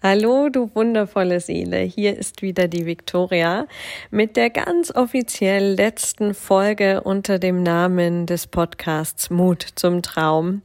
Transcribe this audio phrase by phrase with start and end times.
[0.00, 1.78] Hallo, du wundervolle Seele.
[1.78, 3.66] Hier ist wieder die Victoria
[4.12, 10.62] mit der ganz offiziell letzten Folge unter dem Namen des Podcasts Mut zum Traum,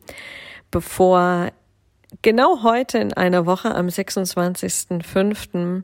[0.69, 1.49] bevor
[2.21, 5.81] genau heute in einer Woche am 26.05.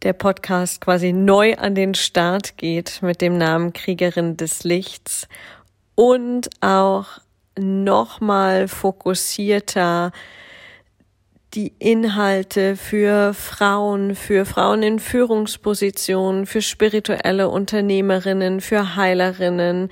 [0.00, 5.28] der Podcast quasi neu an den Start geht mit dem Namen Kriegerin des Lichts
[5.96, 7.20] und auch
[7.58, 10.12] nochmal fokussierter
[11.54, 19.90] die Inhalte für Frauen, für Frauen in Führungspositionen, für spirituelle Unternehmerinnen, für Heilerinnen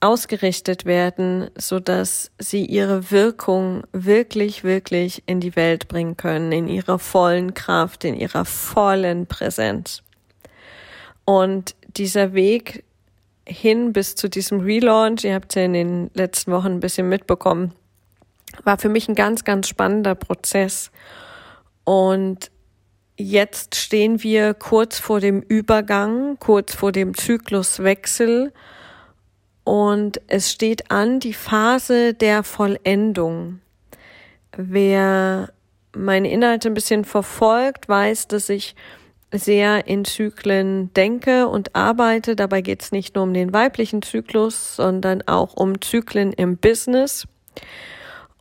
[0.00, 6.68] ausgerichtet werden, so dass sie ihre Wirkung wirklich, wirklich in die Welt bringen können, in
[6.68, 10.02] ihrer vollen Kraft, in ihrer vollen Präsenz.
[11.24, 12.84] Und dieser Weg
[13.46, 17.72] hin bis zu diesem Relaunch, ihr habt ja in den letzten Wochen ein bisschen mitbekommen,
[18.64, 20.90] war für mich ein ganz, ganz spannender Prozess.
[21.84, 22.50] Und
[23.16, 28.52] jetzt stehen wir kurz vor dem Übergang, kurz vor dem Zykluswechsel.
[29.64, 33.60] Und es steht an die Phase der Vollendung.
[34.56, 35.52] Wer
[35.94, 38.74] meine Inhalte ein bisschen verfolgt, weiß, dass ich
[39.32, 42.36] sehr in Zyklen denke und arbeite.
[42.36, 47.26] Dabei geht es nicht nur um den weiblichen Zyklus, sondern auch um Zyklen im Business.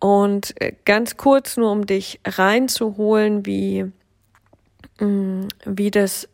[0.01, 3.85] Und äh, ganz kurz nur, um dich reinzuholen, wie,
[4.99, 6.27] mm, wie das,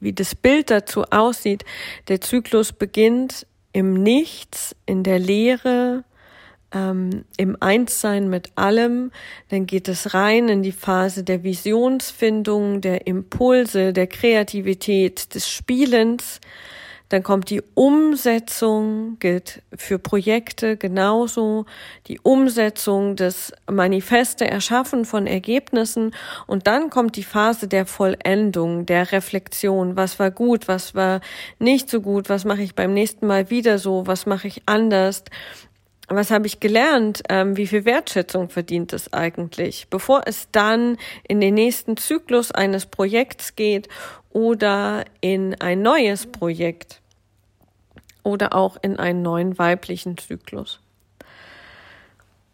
[0.00, 1.64] wie das Bild dazu aussieht.
[2.06, 6.04] Der Zyklus beginnt im Nichts, in der Leere,
[6.72, 9.10] ähm, im Einssein mit allem.
[9.48, 16.40] Dann geht es rein in die Phase der Visionsfindung, der Impulse, der Kreativität, des Spielens.
[17.08, 21.66] Dann kommt die Umsetzung, gilt für Projekte genauso,
[22.08, 26.12] die Umsetzung des Manifeste Erschaffen von Ergebnissen.
[26.46, 31.20] Und dann kommt die Phase der Vollendung, der Reflexion, was war gut, was war
[31.58, 35.22] nicht so gut, was mache ich beim nächsten Mal wieder so, was mache ich anders,
[36.08, 37.22] was habe ich gelernt?
[37.28, 39.88] Ähm, wie viel Wertschätzung verdient es eigentlich?
[39.90, 43.88] Bevor es dann in den nächsten Zyklus eines Projekts geht
[44.36, 47.00] oder in ein neues Projekt
[48.22, 50.78] oder auch in einen neuen weiblichen Zyklus.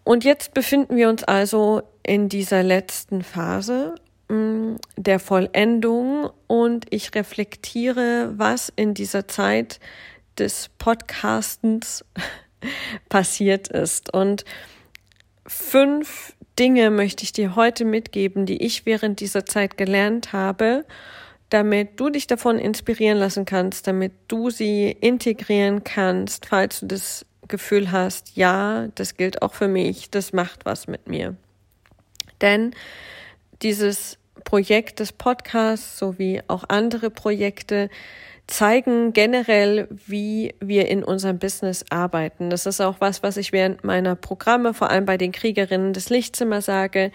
[0.05, 3.97] Und jetzt befinden wir uns also in dieser letzten Phase
[4.29, 9.81] mm, der Vollendung und ich reflektiere, was in dieser Zeit
[10.39, 12.05] des Podcastens
[13.09, 14.15] passiert ist.
[14.15, 14.45] Und
[15.49, 20.85] fünf Dinge möchte ich dir heute mitgeben, die ich während dieser Zeit gelernt habe,
[21.53, 27.27] damit du dich davon inspirieren lassen kannst, damit du sie integrieren kannst, falls du das
[27.49, 31.37] Gefühl hast, ja, das gilt auch für mich, das macht was mit mir.
[32.41, 32.75] Denn
[33.61, 37.91] dieses Projekt des Podcasts sowie auch andere Projekte
[38.47, 42.49] zeigen generell, wie wir in unserem Business arbeiten.
[42.49, 46.09] Das ist auch was, was ich während meiner Programme, vor allem bei den Kriegerinnen des
[46.11, 47.13] Lichts immer sage.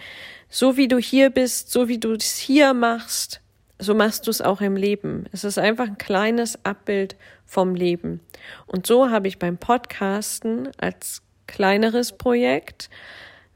[0.48, 3.40] So wie du hier bist, so wie du es hier machst,
[3.78, 5.26] so machst du es auch im Leben.
[5.32, 7.16] Es ist einfach ein kleines Abbild
[7.46, 8.20] vom Leben.
[8.66, 12.90] Und so habe ich beim Podcasten als kleineres Projekt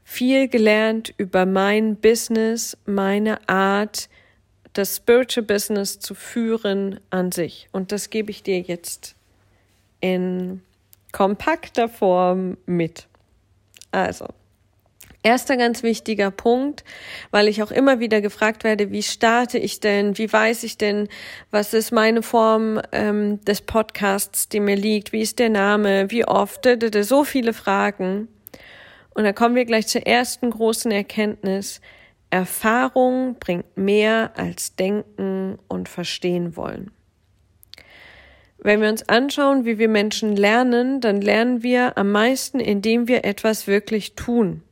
[0.03, 4.09] viel gelernt über mein Business, meine Art,
[4.73, 7.67] das Spiritual Business zu führen an sich.
[7.71, 9.15] Und das gebe ich dir jetzt
[10.01, 10.61] in
[11.11, 13.07] kompakter Form mit.
[13.91, 14.27] Also,
[15.23, 16.83] erster ganz wichtiger Punkt,
[17.31, 21.07] weil ich auch immer wieder gefragt werde, wie starte ich denn, wie weiß ich denn,
[21.49, 26.25] was ist meine Form ähm, des Podcasts, die mir liegt, wie ist der Name, wie
[26.25, 26.67] oft,
[27.01, 28.27] so viele Fragen.
[29.13, 31.81] Und dann kommen wir gleich zur ersten großen Erkenntnis.
[32.29, 36.91] Erfahrung bringt mehr als Denken und Verstehen wollen.
[38.57, 43.25] Wenn wir uns anschauen, wie wir Menschen lernen, dann lernen wir am meisten, indem wir
[43.25, 44.63] etwas wirklich tun.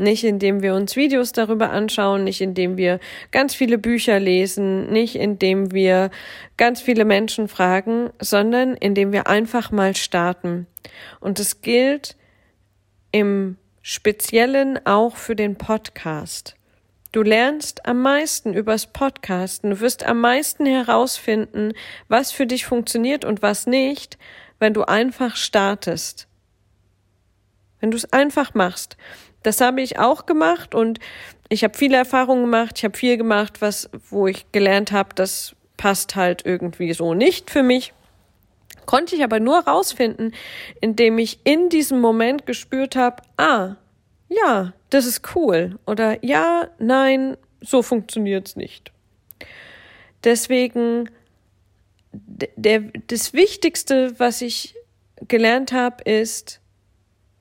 [0.00, 3.00] Nicht indem wir uns Videos darüber anschauen, nicht indem wir
[3.32, 6.10] ganz viele Bücher lesen, nicht indem wir
[6.56, 10.66] ganz viele Menschen fragen, sondern indem wir einfach mal starten.
[11.20, 12.16] Und es gilt
[13.12, 16.56] im Speziellen auch für den Podcast.
[17.12, 19.70] Du lernst am meisten übers Podcasten.
[19.70, 21.72] Du wirst am meisten herausfinden,
[22.08, 24.16] was für dich funktioniert und was nicht,
[24.60, 26.28] wenn du einfach startest.
[27.80, 28.96] Wenn du es einfach machst.
[29.42, 30.98] Das habe ich auch gemacht und
[31.48, 32.78] ich habe viele Erfahrungen gemacht.
[32.78, 37.50] Ich habe viel gemacht, was, wo ich gelernt habe, das passt halt irgendwie so nicht
[37.50, 37.92] für mich.
[38.86, 40.34] Konnte ich aber nur rausfinden,
[40.80, 43.76] indem ich in diesem Moment gespürt habe, ah,
[44.28, 45.78] ja, das ist cool.
[45.86, 48.92] Oder ja, nein, so funktioniert's nicht.
[50.24, 51.10] Deswegen,
[52.12, 54.74] der, das Wichtigste, was ich
[55.28, 56.60] gelernt habe, ist,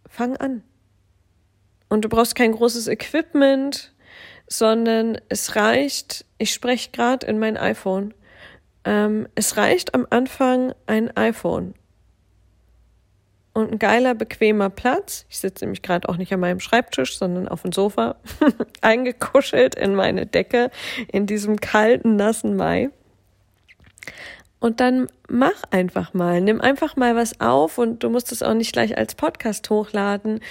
[0.08, 0.64] fang an.
[1.90, 3.94] Und du brauchst kein großes Equipment,
[4.48, 8.14] sondern es reicht, ich spreche gerade in mein iPhone,
[8.86, 11.74] ähm, es reicht am Anfang ein iPhone
[13.54, 15.26] und ein geiler, bequemer Platz.
[15.30, 18.16] Ich sitze nämlich gerade auch nicht an meinem Schreibtisch, sondern auf dem Sofa,
[18.82, 20.72] eingekuschelt in meine Decke
[21.08, 22.90] in diesem kalten, nassen Mai.
[24.60, 28.54] Und dann mach einfach mal, nimm einfach mal was auf und du musst es auch
[28.54, 30.42] nicht gleich als Podcast hochladen.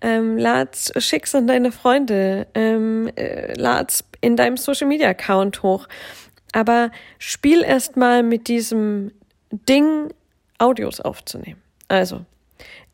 [0.00, 5.86] Ähm, lad's, schick's an deine Freunde, ähm, äh, lad's in deinem Social Media Account hoch.
[6.52, 9.12] Aber spiel erst mal mit diesem
[9.50, 10.14] Ding,
[10.56, 11.62] Audios aufzunehmen.
[11.88, 12.24] Also,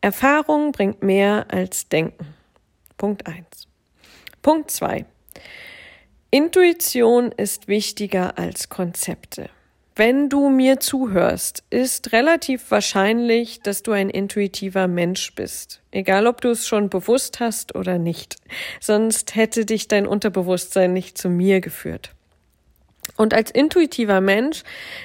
[0.01, 2.33] Erfahrung bringt mehr als Denken.
[2.97, 3.67] Punkt eins.
[4.41, 5.05] Punkt zwei.
[6.31, 9.49] Intuition ist wichtiger als Konzepte.
[9.97, 15.81] Wenn du mir zuhörst, ist relativ wahrscheinlich, dass du ein intuitiver Mensch bist.
[15.91, 18.35] Egal, ob du es schon bewusst hast oder nicht.
[18.81, 22.11] Sonst hätte dich dein Unterbewusstsein nicht zu mir geführt.
[23.15, 24.63] Und als intuitiver Mensch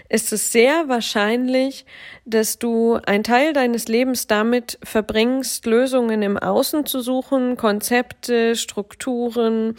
[0.09, 1.85] ist es sehr wahrscheinlich,
[2.25, 9.77] dass du einen Teil deines Lebens damit verbringst, Lösungen im Außen zu suchen, Konzepte, Strukturen,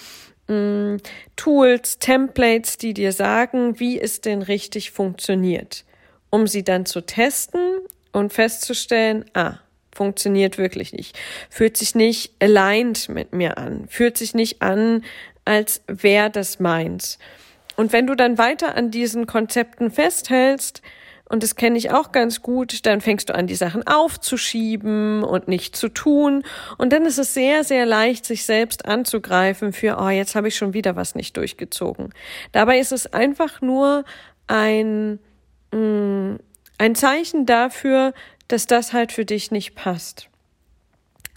[0.52, 0.98] Mm,
[1.38, 5.86] Tools, Templates, die dir sagen, wie es denn richtig funktioniert,
[6.30, 7.62] um sie dann zu testen
[8.12, 9.60] und festzustellen, ah,
[9.94, 11.18] funktioniert wirklich nicht,
[11.50, 15.06] fühlt sich nicht aligned mit mir an, fühlt sich nicht an,
[15.46, 17.18] als wäre das meins.
[17.78, 20.82] Und wenn du dann weiter an diesen Konzepten festhältst,
[21.32, 25.48] und das kenne ich auch ganz gut, dann fängst du an, die Sachen aufzuschieben und
[25.48, 26.44] nicht zu tun.
[26.78, 30.58] Und dann ist es sehr, sehr leicht, sich selbst anzugreifen für, oh, jetzt habe ich
[30.58, 32.14] schon wieder was nicht durchgezogen.
[32.52, 34.04] Dabei ist es einfach nur
[34.48, 35.20] ein,
[35.72, 36.40] mh, mm,
[36.78, 38.14] ein Zeichen dafür,
[38.50, 40.28] dass das halt für dich nicht passt.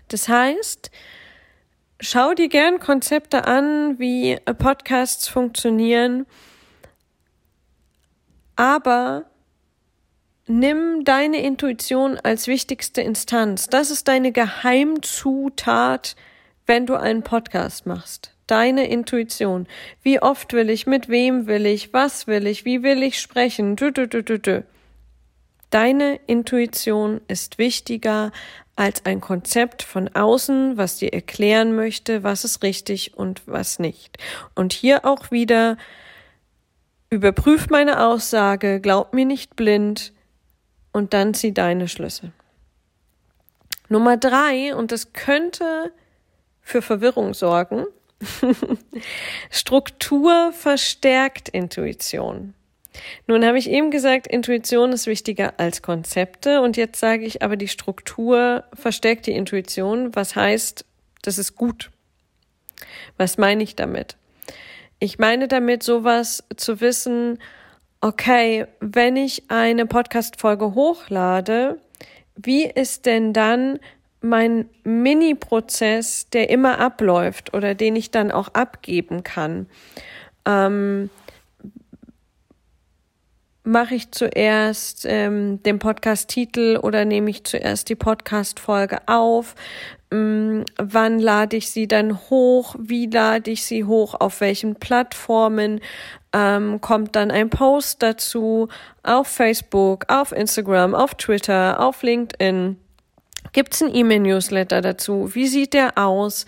[0.09, 0.91] Das heißt,
[2.01, 6.27] schau dir gern Konzepte an, wie Podcasts funktionieren,
[8.57, 9.27] aber
[10.47, 13.69] Nimm deine Intuition als wichtigste Instanz.
[13.69, 16.17] Das ist deine Geheimzutat,
[16.67, 18.35] wenn du einen Podcast machst.
[18.47, 19.67] Deine Intuition.
[20.03, 23.75] Wie oft will ich, mit wem will ich, was will ich, wie will ich sprechen.
[23.75, 24.63] Dü, dü, dü, dü, dü.
[25.71, 28.31] Deine Intuition ist wichtiger
[28.77, 34.19] als ein Konzept von außen, was dir erklären möchte, was ist richtig und was nicht.
[34.55, 35.79] Und hier auch wieder
[37.09, 40.13] überprüf meine Aussage, glaub mir nicht blind,
[40.95, 42.33] und dann zieh deine Schlüsse.
[43.89, 45.93] Nummer drei, und das könnte
[46.63, 47.85] für Verwirrung sorgen,
[49.51, 52.55] Struktur verstärkt Intuition.
[53.27, 57.57] Nun habe ich eben gesagt, Intuition ist wichtiger als Konzepte und jetzt sage ich aber,
[57.57, 60.85] die Struktur verstärkt die Intuition, was heißt,
[61.23, 61.91] das ist gut.
[63.17, 64.17] Was meine ich damit?
[65.01, 67.41] Ich meine damit sowas zu wissen,
[68.05, 71.81] okay, wenn ich eine Podcast-Folge hochlade,
[72.37, 73.79] wie ist denn dann
[74.21, 79.67] mein Mini-Prozess, der immer abläuft oder den ich dann auch abgeben kann?
[80.45, 81.09] Ähm,
[83.67, 89.55] Mache ich zuerst ähm, den Podcast-Titel oder nehme ich zuerst die Podcast-Folge auf?
[90.11, 92.77] Ähm, wann lade ich sie dann hoch?
[92.79, 94.17] Wie lade ich sie hoch?
[94.21, 95.81] Auf welchen Plattformen?
[96.35, 98.69] Ähm, kommt dann ein Post dazu
[99.03, 102.77] auf Facebook, auf Instagram, auf Twitter, auf LinkedIn.
[103.53, 105.35] Gibt es ein E-Mail-Newsletter dazu?
[105.35, 106.45] Wie sieht der aus?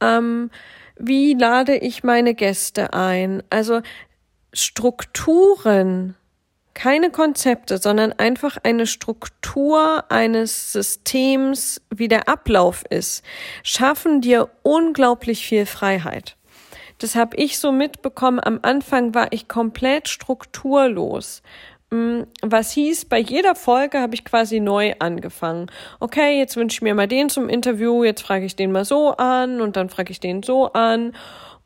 [0.00, 0.50] Ähm,
[0.98, 3.42] wie lade ich meine Gäste ein?
[3.50, 3.82] Also
[4.54, 6.14] Strukturen,
[6.72, 13.22] keine Konzepte, sondern einfach eine Struktur eines Systems, wie der Ablauf ist,
[13.62, 16.35] schaffen dir unglaublich viel Freiheit.
[16.98, 18.40] Das habe ich so mitbekommen.
[18.42, 21.42] Am Anfang war ich komplett strukturlos.
[21.90, 25.70] Mm, was hieß, bei jeder Folge habe ich quasi neu angefangen.
[26.00, 29.10] Okay, jetzt wünsche ich mir mal den zum Interview, jetzt frage ich den mal so
[29.16, 31.12] an und dann frage ich den so an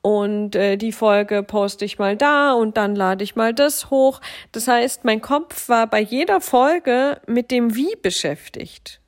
[0.02, 4.20] und äh, die Folge poste ich mal da und dann lade ich mal das hoch.
[4.52, 9.00] Das heißt, mein Kopf war bei jeder Folge mit dem Wie beschäftigt.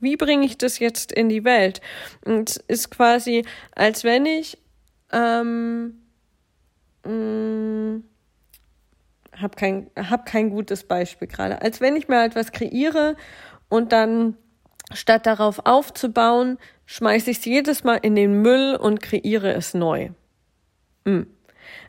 [0.00, 1.80] Wie bringe ich das jetzt in die Welt?
[2.24, 4.58] Und es ist quasi, als wenn ich
[5.12, 6.02] ähm,
[7.04, 8.04] mm,
[9.40, 11.62] hab kein, hab kein gutes Beispiel gerade.
[11.62, 13.16] Als wenn ich mir etwas kreiere
[13.68, 14.36] und dann
[14.92, 20.10] statt darauf aufzubauen, schmeiße ich es jedes Mal in den Müll und kreiere es neu.
[21.04, 21.26] Hm.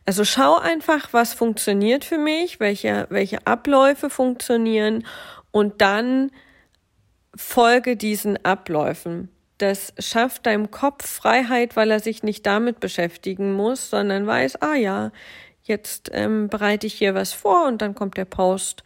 [0.05, 5.05] Also schau einfach, was funktioniert für mich, welche, welche Abläufe funktionieren
[5.51, 6.31] und dann
[7.35, 9.29] folge diesen Abläufen.
[9.57, 14.75] Das schafft deinem Kopf Freiheit, weil er sich nicht damit beschäftigen muss, sondern weiß, ah
[14.75, 15.11] ja,
[15.63, 18.83] jetzt ähm, bereite ich hier was vor und dann kommt der Post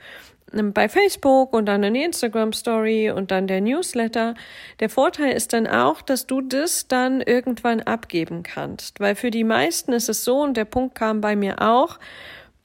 [0.54, 4.34] bei Facebook und dann eine Instagram Story und dann der Newsletter.
[4.80, 9.46] Der Vorteil ist dann auch, dass du das dann irgendwann abgeben kannst, weil für die
[9.46, 12.00] meisten ist es so und der Punkt kam bei mir auch,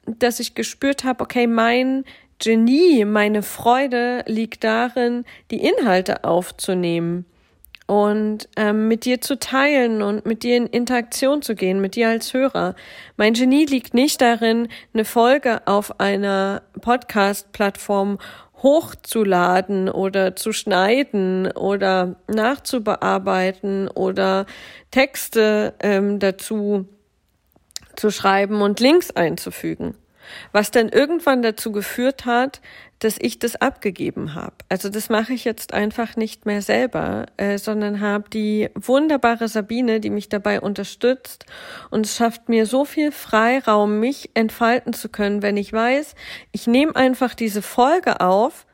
[0.07, 2.05] dass ich gespürt habe, okay, mein
[2.39, 7.25] Genie, meine Freude liegt darin, die Inhalte aufzunehmen
[7.87, 12.09] und ähm, mit dir zu teilen und mit dir in Interaktion zu gehen, mit dir
[12.09, 12.75] als Hörer.
[13.17, 18.19] Mein Genie liegt nicht darin, eine Folge auf einer Podcast-Plattform
[18.63, 24.47] hochzuladen oder zu schneiden oder nachzubearbeiten oder
[24.91, 26.89] Texte ähm, dazu
[27.95, 29.95] zu schreiben und Links einzufügen.
[30.53, 32.61] Was dann irgendwann dazu geführt hat,
[32.99, 34.55] dass ich das abgegeben habe.
[34.69, 40.01] Also das mache ich jetzt einfach nicht mehr selber, äh, sondern habe die wunderbare Sabine,
[40.01, 41.45] die mich dabei unterstützt
[41.91, 46.15] und es schafft mir so viel Freiraum, mich entfalten zu können, wenn ich weiß,
[46.53, 48.67] ich nehme einfach diese Folge auf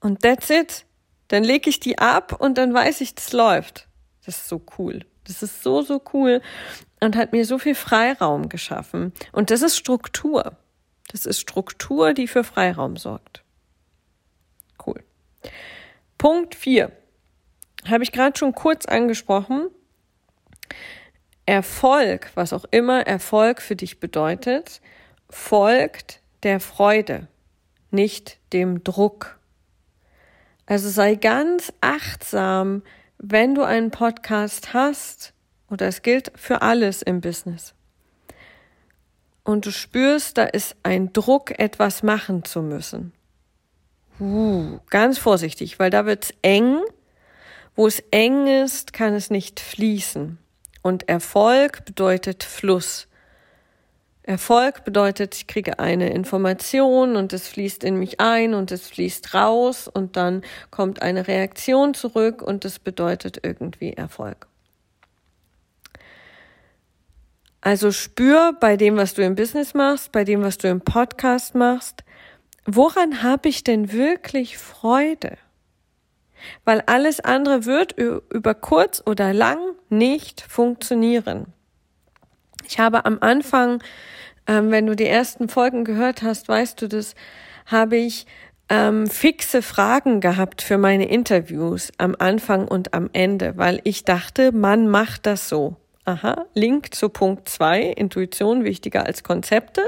[0.00, 0.84] und that's it.
[1.28, 3.88] Dann lege ich die ab und dann weiß ich, das läuft.
[4.24, 5.00] Das ist so cool.
[5.24, 6.40] Das ist so, so cool
[7.00, 9.12] und hat mir so viel Freiraum geschaffen.
[9.32, 10.56] Und das ist Struktur.
[11.12, 13.42] Das ist Struktur, die für Freiraum sorgt.
[14.84, 15.02] Cool.
[16.18, 16.90] Punkt 4.
[17.88, 19.68] Habe ich gerade schon kurz angesprochen.
[21.46, 24.80] Erfolg, was auch immer Erfolg für dich bedeutet,
[25.30, 27.28] folgt der Freude,
[27.90, 29.38] nicht dem Druck.
[30.66, 32.82] Also sei ganz achtsam,
[33.18, 35.32] wenn du einen Podcast hast,
[35.70, 37.76] oder es gilt für alles im Business
[39.46, 43.12] und du spürst, da ist ein Druck, etwas machen zu müssen.
[44.18, 46.80] Uh, ganz vorsichtig, weil da wird's eng.
[47.76, 50.38] Wo es eng ist, kann es nicht fließen.
[50.82, 53.06] Und Erfolg bedeutet Fluss.
[54.22, 59.34] Erfolg bedeutet, ich kriege eine Information und es fließt in mich ein und es fließt
[59.34, 64.48] raus und dann kommt eine Reaktion zurück und es bedeutet irgendwie Erfolg.
[67.66, 71.56] Also spür bei dem, was du im Business machst, bei dem, was du im Podcast
[71.56, 72.04] machst,
[72.64, 75.36] woran habe ich denn wirklich Freude?
[76.64, 79.58] Weil alles andere wird über kurz oder lang
[79.88, 81.46] nicht funktionieren.
[82.68, 83.82] Ich habe am Anfang,
[84.46, 87.16] ähm, wenn du die ersten Folgen gehört hast, weißt du das,
[87.66, 88.28] habe ich
[88.68, 94.52] ähm, fixe Fragen gehabt für meine Interviews am Anfang und am Ende, weil ich dachte,
[94.52, 95.74] man macht das so.
[96.06, 99.82] Aha, Link zu Punkt 2, Intuition wichtiger als Konzepte.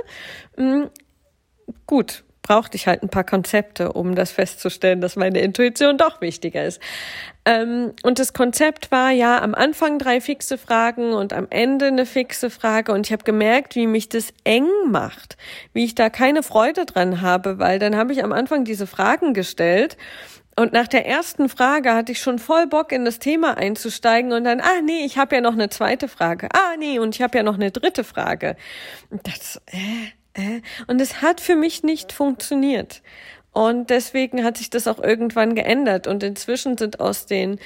[0.56, 0.90] Hm,
[1.86, 6.64] gut, brauchte ich halt ein paar Konzepte, um das festzustellen, dass meine Intuition doch wichtiger
[6.64, 6.80] ist.
[7.44, 12.04] Ähm, und das Konzept war ja am Anfang drei fixe Fragen und am Ende eine
[12.04, 12.90] fixe Frage.
[12.90, 15.36] Und ich habe gemerkt, wie mich das eng macht,
[15.72, 19.34] wie ich da keine Freude dran habe, weil dann habe ich am Anfang diese Fragen
[19.34, 19.96] gestellt
[20.58, 24.44] und nach der ersten Frage hatte ich schon voll Bock, in das Thema einzusteigen und
[24.44, 26.48] dann, ah nee, ich habe ja noch eine zweite Frage.
[26.52, 28.56] Ah nee, und ich habe ja noch eine dritte Frage.
[29.10, 30.62] Und das, äh, äh.
[30.88, 33.02] Und es hat für mich nicht funktioniert.
[33.52, 36.06] Und deswegen hat sich das auch irgendwann geändert.
[36.06, 37.58] Und inzwischen sind aus den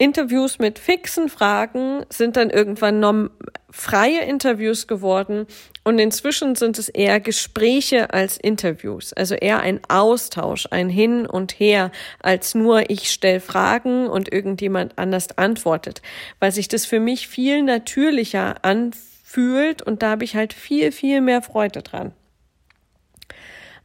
[0.00, 3.28] Interviews mit fixen Fragen sind dann irgendwann
[3.68, 5.46] freie Interviews geworden
[5.84, 11.52] und inzwischen sind es eher Gespräche als Interviews, also eher ein Austausch, ein Hin und
[11.52, 16.00] Her, als nur ich stelle Fragen und irgendjemand anders antwortet,
[16.38, 21.20] weil sich das für mich viel natürlicher anfühlt und da habe ich halt viel, viel
[21.20, 22.12] mehr Freude dran.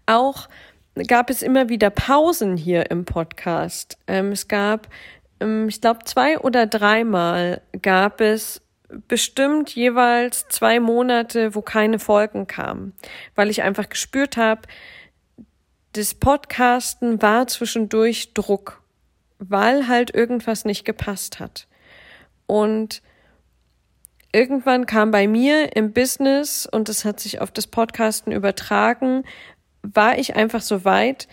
[0.05, 0.47] Auch
[1.03, 3.97] gab es immer wieder Pausen hier im Podcast.
[4.07, 4.87] Ähm, es gab
[5.39, 8.61] ich glaube, zwei oder dreimal gab es
[9.07, 12.93] bestimmt jeweils zwei Monate, wo keine Folgen kamen,
[13.35, 14.61] weil ich einfach gespürt habe,
[15.93, 18.81] das Podcasten war zwischendurch Druck,
[19.39, 21.67] weil halt irgendwas nicht gepasst hat.
[22.47, 23.01] Und
[24.31, 29.23] irgendwann kam bei mir im Business, und das hat sich auf das Podcasten übertragen,
[29.81, 31.27] war ich einfach so weit,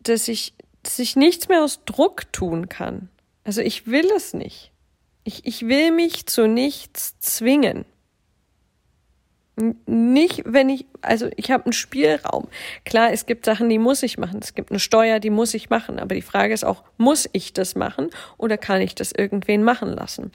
[0.00, 3.10] dass ich, dass ich nichts mehr aus Druck tun kann.
[3.46, 4.72] Also ich will es nicht.
[5.22, 7.84] Ich, ich will mich zu nichts zwingen.
[9.86, 12.48] Nicht, wenn ich, also ich habe einen Spielraum.
[12.84, 14.40] Klar, es gibt Sachen, die muss ich machen.
[14.42, 16.00] Es gibt eine Steuer, die muss ich machen.
[16.00, 19.90] Aber die Frage ist auch, muss ich das machen oder kann ich das irgendwen machen
[19.90, 20.32] lassen?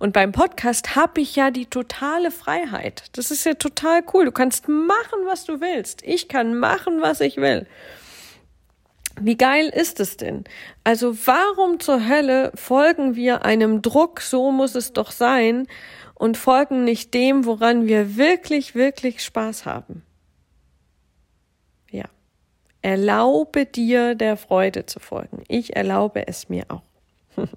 [0.00, 3.04] Und beim Podcast habe ich ja die totale Freiheit.
[3.12, 4.24] Das ist ja total cool.
[4.24, 6.02] Du kannst machen, was du willst.
[6.02, 7.66] Ich kann machen, was ich will.
[9.20, 10.44] Wie geil ist es denn?
[10.84, 15.66] Also warum zur Hölle folgen wir einem Druck, so muss es doch sein,
[16.14, 20.02] und folgen nicht dem, woran wir wirklich, wirklich Spaß haben?
[21.90, 22.06] Ja.
[22.82, 25.44] Erlaube dir der Freude zu folgen.
[25.48, 26.82] Ich erlaube es mir auch.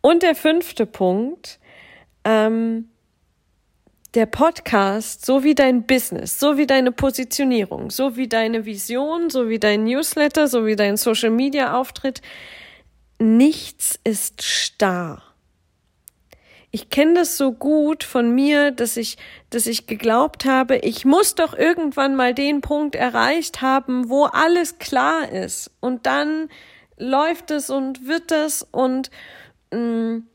[0.00, 1.58] und der fünfte Punkt,
[2.24, 2.90] ähm,
[4.14, 9.48] der Podcast, so wie dein Business, so wie deine Positionierung, so wie deine Vision, so
[9.48, 12.20] wie dein Newsletter, so wie dein Social Media Auftritt,
[13.18, 15.22] nichts ist starr.
[16.72, 19.16] Ich kenne das so gut von mir, dass ich,
[19.50, 24.78] dass ich geglaubt habe, ich muss doch irgendwann mal den Punkt erreicht haben, wo alles
[24.78, 25.72] klar ist.
[25.80, 26.48] Und dann
[26.96, 29.10] läuft es und wird es und
[29.72, 30.26] mh, mm,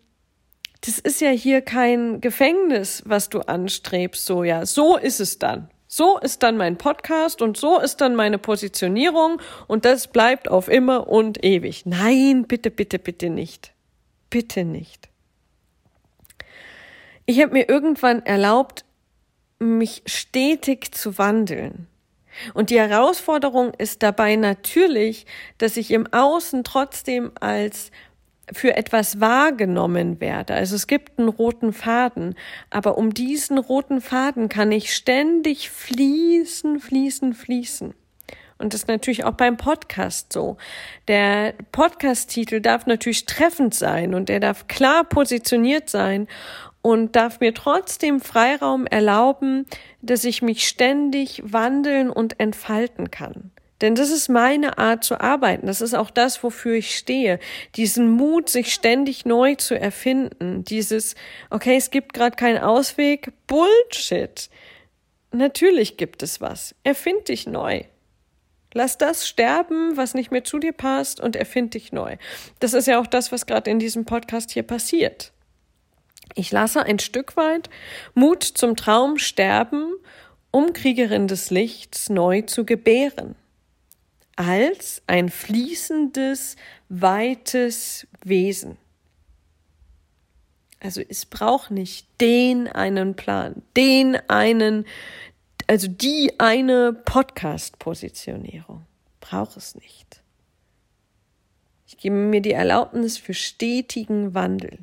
[0.82, 5.70] das ist ja hier kein Gefängnis, was du anstrebst, so ja, so ist es dann.
[5.88, 10.68] So ist dann mein Podcast und so ist dann meine Positionierung und das bleibt auf
[10.68, 11.86] immer und ewig.
[11.86, 13.72] Nein, bitte, bitte, bitte nicht.
[14.30, 15.10] Bitte nicht.
[17.26, 18.84] Ich habe mir irgendwann erlaubt,
[19.60, 21.88] mich stetig zu wandeln.
[22.54, 25.26] Und die Herausforderung ist dabei natürlich,
[25.58, 27.92] dass ich im Außen trotzdem als
[28.54, 30.54] für etwas wahrgenommen werde.
[30.54, 32.36] Also es gibt einen roten Faden,
[32.70, 37.94] aber um diesen roten Faden kann ich ständig fließen, fließen, fließen.
[38.58, 40.58] Und das ist natürlich auch beim Podcast so.
[41.08, 46.28] Der Podcast-Titel darf natürlich treffend sein und er darf klar positioniert sein
[46.82, 49.66] und darf mir trotzdem Freiraum erlauben,
[50.02, 53.52] dass ich mich ständig wandeln und entfalten kann.
[53.82, 55.68] Denn das ist meine Art zu arbeiten.
[55.68, 57.40] Das ist auch das, wofür ich stehe.
[57.76, 60.64] Diesen Mut, sich ständig neu zu erfinden.
[60.64, 61.16] Dieses,
[61.50, 63.34] okay, es gibt gerade keinen Ausweg.
[63.48, 64.50] Bullshit.
[65.32, 66.74] Natürlich gibt es was.
[66.84, 67.84] Erfind dich neu.
[68.74, 72.18] Lass das sterben, was nicht mehr zu dir passt und erfind dich neu.
[72.60, 75.34] Das ist ja auch das, was gerade in diesem Podcast hier passiert.
[76.34, 77.70] Ich lasse ein Stück weit
[78.14, 79.94] Mut zum Traum sterben,
[80.52, 83.36] um Kriegerin des Lichts neu zu gebären
[84.36, 86.56] als ein fließendes,
[86.90, 88.78] weites Wesen.
[90.80, 94.86] Also es braucht nicht den einen Plan, den einen,
[95.68, 98.86] also die eine Podcast-Positionierung.
[99.20, 100.22] Braucht es nicht.
[101.88, 104.80] Ich gebe mir die Erlaubnis für stetigen Wandel,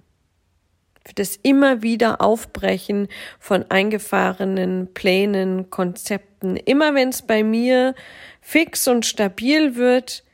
[1.05, 6.57] für das immer wieder Aufbrechen von eingefahrenen Plänen, Konzepten.
[6.57, 7.95] Immer wenn es bei mir
[8.41, 10.25] fix und stabil wird,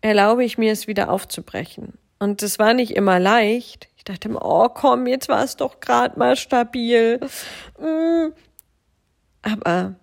[0.00, 1.98] erlaube ich mir es wieder aufzubrechen.
[2.18, 3.88] Und das war nicht immer leicht.
[3.96, 7.20] Ich dachte mir, oh komm, jetzt war es doch gerade mal stabil.
[7.78, 8.32] Mm.
[9.42, 9.96] Aber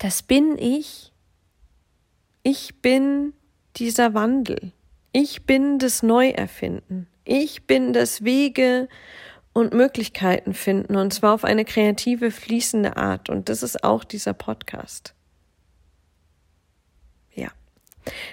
[0.00, 1.12] das bin ich.
[2.42, 3.34] Ich bin
[3.76, 4.72] dieser Wandel.
[5.12, 7.06] Ich bin das Neuerfinden.
[7.24, 8.88] Ich bin das Wege
[9.52, 13.28] und Möglichkeiten finden und zwar auf eine kreative, fließende Art.
[13.28, 15.14] Und das ist auch dieser Podcast.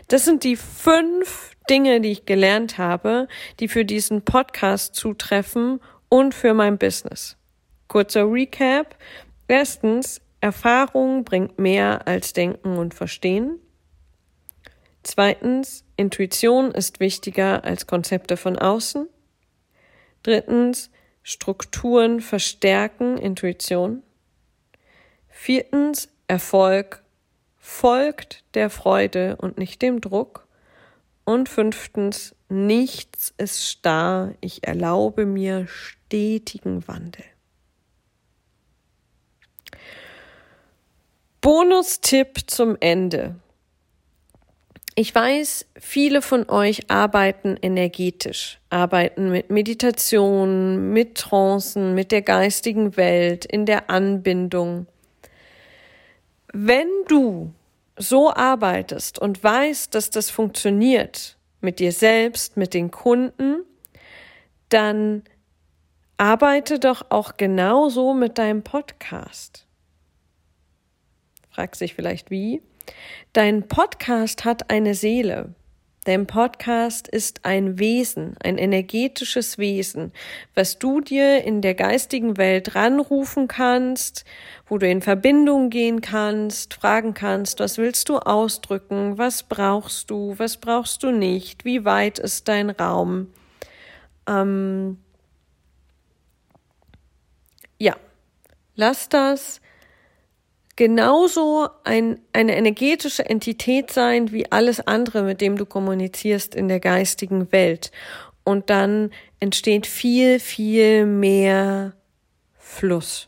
[0.08, 3.28] Das sind die fünf Dinge, die ich gelernt habe,
[3.60, 7.38] die für diesen Podcast zutreffen und für mein Business.
[7.88, 8.96] Kurzer Recap.
[9.48, 13.60] Erstens, Erfahrung bringt mehr als Denken und Verstehen.
[15.04, 19.08] Zweitens, Intuition ist wichtiger als Konzepte von außen.
[20.24, 20.90] Drittens,
[21.24, 24.04] Strukturen verstärken Intuition.
[25.28, 27.04] Viertens, Erfolg
[27.58, 30.48] folgt der Freude und nicht dem Druck.
[31.24, 37.24] Und fünftens, nichts ist starr, ich erlaube mir stetigen Wandel.
[41.42, 43.36] Bonustipp zum Ende.
[45.00, 52.98] Ich weiß, viele von euch arbeiten energetisch, arbeiten mit Meditation, mit Trancen, mit der geistigen
[52.98, 54.88] Welt, in der Anbindung.
[56.52, 57.54] Wenn du
[57.96, 63.64] so arbeitest und weißt, dass das funktioniert mit dir selbst, mit den Kunden,
[64.68, 65.24] dann
[66.18, 69.66] arbeite doch auch genauso mit deinem Podcast.
[71.52, 72.62] Frag sich vielleicht wie.
[73.34, 75.54] Dein Podcast hat eine Seele.
[76.06, 80.14] Dein Podcast ist ein Wesen, ein energetisches Wesen,
[80.56, 84.24] was du dir in der geistigen Welt ranrufen kannst,
[84.68, 90.34] wo du in Verbindung gehen kannst, fragen kannst, was willst du ausdrücken, was brauchst du,
[90.38, 93.28] was brauchst du nicht, wie weit ist dein Raum.
[94.26, 95.00] Ähm
[97.78, 97.98] ja,
[98.76, 99.60] lass das
[100.80, 106.80] genauso ein, eine energetische Entität sein wie alles andere, mit dem du kommunizierst in der
[106.80, 107.92] geistigen Welt.
[108.46, 109.12] Und dann
[109.42, 111.92] entsteht viel, viel mehr
[112.58, 113.28] Fluss.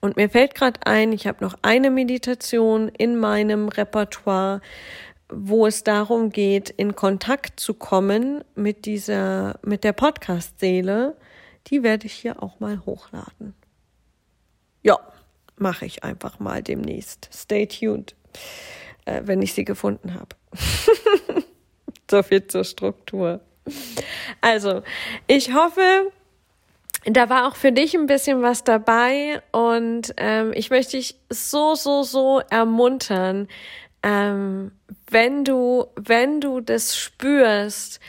[0.00, 4.60] Und mir fällt gerade ein, ich habe noch eine Meditation in meinem Repertoire,
[5.28, 11.16] wo es darum geht, in Kontakt zu kommen mit dieser, mit der Podcast-Seele.
[11.68, 13.54] Die werde ich hier auch mal hochladen.
[14.82, 14.98] Ja,
[15.62, 17.30] mache ich einfach mal demnächst.
[17.32, 18.14] Stay tuned,
[19.06, 20.36] äh, wenn ich sie gefunden habe.
[22.10, 23.40] so viel zur Struktur.
[24.40, 24.82] Also,
[25.26, 26.10] ich hoffe,
[27.04, 31.74] da war auch für dich ein bisschen was dabei und ähm, ich möchte dich so,
[31.74, 33.48] so, so ermuntern,
[34.02, 34.72] ähm,
[35.08, 38.00] wenn du, wenn du das spürst,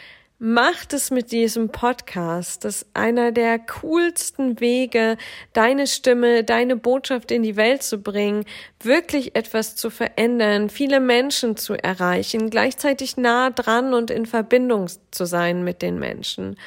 [0.46, 2.66] Mach es mit diesem Podcast.
[2.66, 5.16] Das ist einer der coolsten Wege,
[5.54, 8.44] deine Stimme, deine Botschaft in die Welt zu bringen,
[8.82, 15.24] wirklich etwas zu verändern, viele Menschen zu erreichen, gleichzeitig nah dran und in Verbindung zu
[15.24, 16.58] sein mit den Menschen.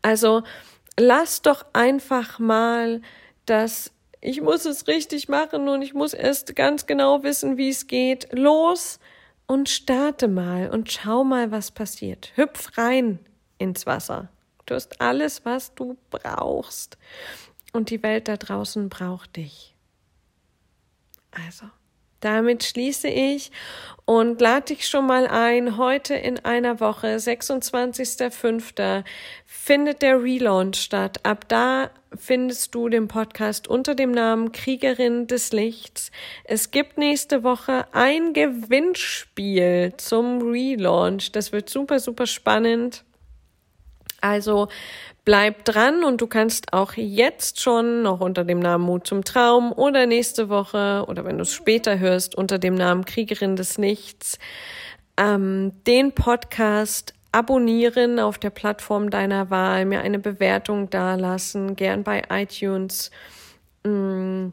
[0.00, 0.42] Also
[0.98, 3.02] lass doch einfach mal
[3.44, 7.86] das ich muss es richtig machen und ich muss erst ganz genau wissen, wie es
[7.86, 8.28] geht.
[8.32, 8.98] Los
[9.46, 12.32] und starte mal und schau mal, was passiert.
[12.34, 13.20] Hüpf rein
[13.58, 14.28] ins Wasser.
[14.66, 16.98] Du hast alles, was du brauchst.
[17.72, 19.74] Und die Welt da draußen braucht dich.
[21.30, 21.66] Also,
[22.20, 23.52] damit schließe ich
[24.06, 25.76] und lade dich schon mal ein.
[25.76, 29.04] Heute in einer Woche, 26.05.,
[29.44, 31.20] findet der Relaunch statt.
[31.24, 36.10] Ab da findest du den Podcast unter dem Namen Kriegerin des Lichts.
[36.44, 41.30] Es gibt nächste Woche ein Gewinnspiel zum Relaunch.
[41.32, 43.04] Das wird super, super spannend.
[44.26, 44.68] Also
[45.24, 49.72] bleib dran und du kannst auch jetzt schon noch unter dem Namen Mut zum Traum
[49.72, 54.38] oder nächste Woche oder wenn du es später hörst unter dem Namen Kriegerin des Nichts
[55.16, 62.22] ähm, den Podcast abonnieren auf der Plattform deiner Wahl, mir eine Bewertung dalassen, gern bei
[62.30, 63.10] iTunes.
[63.84, 64.48] Mm,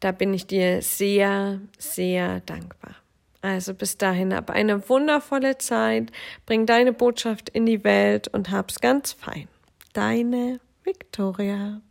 [0.00, 3.01] da bin ich dir sehr, sehr dankbar.
[3.42, 6.12] Also bis dahin, hab eine wundervolle Zeit,
[6.46, 9.48] bring deine Botschaft in die Welt und hab's ganz fein.
[9.92, 11.82] Deine Victoria.